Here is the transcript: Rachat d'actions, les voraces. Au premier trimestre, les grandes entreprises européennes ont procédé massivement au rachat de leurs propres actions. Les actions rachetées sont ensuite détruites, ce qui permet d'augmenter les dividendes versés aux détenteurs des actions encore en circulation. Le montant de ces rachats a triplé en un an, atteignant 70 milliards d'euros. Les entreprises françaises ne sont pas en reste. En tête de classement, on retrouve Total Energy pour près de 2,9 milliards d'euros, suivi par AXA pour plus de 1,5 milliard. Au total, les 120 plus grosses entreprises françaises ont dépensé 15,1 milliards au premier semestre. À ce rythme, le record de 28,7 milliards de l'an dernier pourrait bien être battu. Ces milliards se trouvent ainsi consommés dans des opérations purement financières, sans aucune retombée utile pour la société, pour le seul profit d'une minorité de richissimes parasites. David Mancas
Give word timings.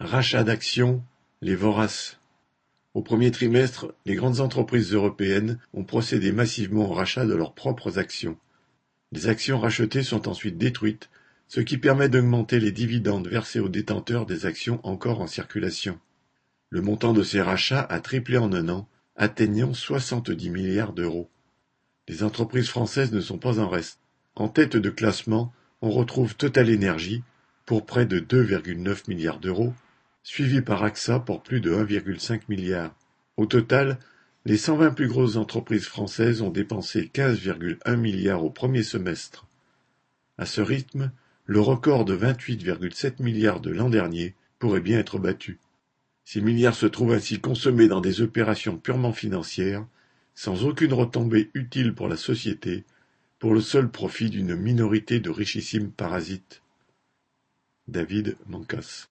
Rachat 0.00 0.44
d'actions, 0.44 1.02
les 1.42 1.56
voraces. 1.56 2.20
Au 2.94 3.02
premier 3.02 3.32
trimestre, 3.32 3.92
les 4.06 4.14
grandes 4.14 4.38
entreprises 4.38 4.92
européennes 4.92 5.58
ont 5.74 5.82
procédé 5.82 6.30
massivement 6.30 6.88
au 6.88 6.92
rachat 6.92 7.26
de 7.26 7.34
leurs 7.34 7.52
propres 7.52 7.98
actions. 7.98 8.38
Les 9.10 9.26
actions 9.26 9.58
rachetées 9.58 10.04
sont 10.04 10.28
ensuite 10.28 10.56
détruites, 10.56 11.10
ce 11.48 11.60
qui 11.60 11.78
permet 11.78 12.08
d'augmenter 12.08 12.60
les 12.60 12.70
dividendes 12.70 13.26
versés 13.26 13.58
aux 13.58 13.68
détenteurs 13.68 14.24
des 14.24 14.46
actions 14.46 14.78
encore 14.84 15.20
en 15.20 15.26
circulation. 15.26 15.98
Le 16.70 16.80
montant 16.80 17.12
de 17.12 17.24
ces 17.24 17.42
rachats 17.42 17.82
a 17.90 17.98
triplé 17.98 18.38
en 18.38 18.52
un 18.52 18.68
an, 18.68 18.86
atteignant 19.16 19.74
70 19.74 20.50
milliards 20.50 20.92
d'euros. 20.92 21.28
Les 22.06 22.22
entreprises 22.22 22.68
françaises 22.68 23.10
ne 23.10 23.20
sont 23.20 23.38
pas 23.38 23.58
en 23.58 23.68
reste. 23.68 23.98
En 24.36 24.48
tête 24.48 24.76
de 24.76 24.90
classement, 24.90 25.52
on 25.82 25.90
retrouve 25.90 26.36
Total 26.36 26.72
Energy 26.72 27.24
pour 27.66 27.84
près 27.84 28.06
de 28.06 28.20
2,9 28.20 29.08
milliards 29.08 29.40
d'euros, 29.40 29.74
suivi 30.28 30.60
par 30.60 30.84
AXA 30.84 31.20
pour 31.20 31.42
plus 31.42 31.62
de 31.62 31.72
1,5 31.72 32.42
milliard. 32.50 32.94
Au 33.38 33.46
total, 33.46 33.98
les 34.44 34.58
120 34.58 34.90
plus 34.90 35.08
grosses 35.08 35.36
entreprises 35.36 35.86
françaises 35.86 36.42
ont 36.42 36.50
dépensé 36.50 37.10
15,1 37.14 37.96
milliards 37.96 38.44
au 38.44 38.50
premier 38.50 38.82
semestre. 38.82 39.46
À 40.36 40.44
ce 40.44 40.60
rythme, 40.60 41.12
le 41.46 41.60
record 41.60 42.04
de 42.04 42.14
28,7 42.14 43.22
milliards 43.22 43.60
de 43.60 43.70
l'an 43.70 43.88
dernier 43.88 44.34
pourrait 44.58 44.82
bien 44.82 44.98
être 44.98 45.18
battu. 45.18 45.58
Ces 46.26 46.42
milliards 46.42 46.74
se 46.74 46.84
trouvent 46.84 47.14
ainsi 47.14 47.40
consommés 47.40 47.88
dans 47.88 48.02
des 48.02 48.20
opérations 48.20 48.76
purement 48.76 49.14
financières, 49.14 49.86
sans 50.34 50.66
aucune 50.66 50.92
retombée 50.92 51.50
utile 51.54 51.94
pour 51.94 52.06
la 52.06 52.18
société, 52.18 52.84
pour 53.38 53.54
le 53.54 53.62
seul 53.62 53.88
profit 53.90 54.28
d'une 54.28 54.56
minorité 54.56 55.20
de 55.20 55.30
richissimes 55.30 55.90
parasites. 55.90 56.60
David 57.86 58.36
Mancas 58.46 59.06